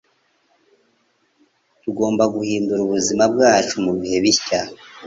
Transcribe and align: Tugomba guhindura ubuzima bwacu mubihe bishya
Tugomba 1.81 2.23
guhindura 2.33 2.81
ubuzima 2.83 3.23
bwacu 3.33 3.73
mubihe 3.85 4.17
bishya 4.23 4.61